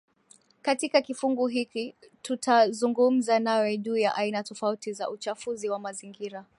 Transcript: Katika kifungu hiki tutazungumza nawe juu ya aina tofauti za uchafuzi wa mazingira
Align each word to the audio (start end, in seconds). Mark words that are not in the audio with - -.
Katika 0.61 1.01
kifungu 1.01 1.47
hiki 1.47 1.95
tutazungumza 2.21 3.39
nawe 3.39 3.77
juu 3.77 3.97
ya 3.97 4.15
aina 4.15 4.43
tofauti 4.43 4.93
za 4.93 5.09
uchafuzi 5.09 5.69
wa 5.69 5.79
mazingira 5.79 6.45